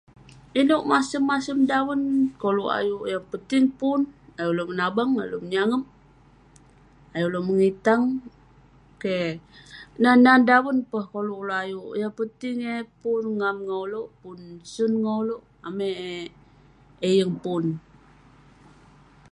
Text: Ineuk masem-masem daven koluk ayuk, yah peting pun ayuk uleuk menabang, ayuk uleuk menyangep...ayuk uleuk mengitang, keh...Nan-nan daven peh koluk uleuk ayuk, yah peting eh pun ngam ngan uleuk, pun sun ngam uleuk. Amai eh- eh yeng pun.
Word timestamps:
Ineuk 0.59 0.83
masem-masem 0.91 1.59
daven 1.71 2.01
koluk 2.41 2.71
ayuk, 2.79 3.03
yah 3.11 3.23
peting 3.31 3.65
pun 3.79 3.99
ayuk 4.37 4.51
uleuk 4.53 4.69
menabang, 4.71 5.11
ayuk 5.13 5.27
uleuk 5.29 5.43
menyangep...ayuk 5.45 7.29
uleuk 7.29 7.47
mengitang, 7.47 8.01
keh...Nan-nan 9.01 10.41
daven 10.49 10.77
peh 10.91 11.05
koluk 11.13 11.41
uleuk 11.43 11.61
ayuk, 11.63 11.87
yah 12.01 12.11
peting 12.19 12.57
eh 12.75 12.83
pun 13.01 13.23
ngam 13.39 13.57
ngan 13.65 13.79
uleuk, 13.85 14.09
pun 14.21 14.39
sun 14.73 14.91
ngam 15.01 15.17
uleuk. 15.23 15.41
Amai 15.67 15.91
eh- 16.11 16.33
eh 17.07 17.13
yeng 17.19 17.35
pun. 17.43 17.63